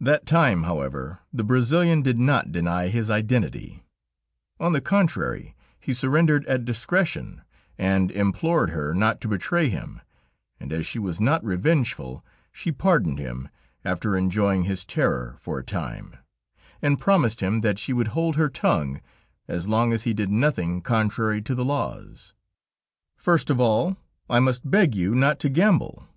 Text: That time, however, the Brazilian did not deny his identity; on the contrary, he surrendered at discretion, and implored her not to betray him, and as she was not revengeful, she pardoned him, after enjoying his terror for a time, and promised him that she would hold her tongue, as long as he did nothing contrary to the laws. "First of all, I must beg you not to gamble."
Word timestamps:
That 0.00 0.24
time, 0.24 0.62
however, 0.62 1.18
the 1.30 1.44
Brazilian 1.44 2.00
did 2.00 2.18
not 2.18 2.52
deny 2.52 2.88
his 2.88 3.10
identity; 3.10 3.84
on 4.58 4.72
the 4.72 4.80
contrary, 4.80 5.54
he 5.78 5.92
surrendered 5.92 6.46
at 6.46 6.64
discretion, 6.64 7.42
and 7.76 8.10
implored 8.12 8.70
her 8.70 8.94
not 8.94 9.20
to 9.20 9.28
betray 9.28 9.68
him, 9.68 10.00
and 10.58 10.72
as 10.72 10.86
she 10.86 10.98
was 10.98 11.20
not 11.20 11.44
revengeful, 11.44 12.24
she 12.50 12.72
pardoned 12.72 13.18
him, 13.18 13.50
after 13.84 14.16
enjoying 14.16 14.62
his 14.62 14.86
terror 14.86 15.36
for 15.38 15.58
a 15.58 15.64
time, 15.64 16.16
and 16.80 16.98
promised 16.98 17.42
him 17.42 17.60
that 17.60 17.78
she 17.78 17.92
would 17.92 18.08
hold 18.08 18.36
her 18.36 18.48
tongue, 18.48 19.02
as 19.48 19.68
long 19.68 19.92
as 19.92 20.04
he 20.04 20.14
did 20.14 20.30
nothing 20.30 20.80
contrary 20.80 21.42
to 21.42 21.54
the 21.54 21.62
laws. 21.62 22.32
"First 23.18 23.50
of 23.50 23.60
all, 23.60 23.98
I 24.30 24.40
must 24.40 24.70
beg 24.70 24.94
you 24.94 25.14
not 25.14 25.38
to 25.40 25.50
gamble." 25.50 26.08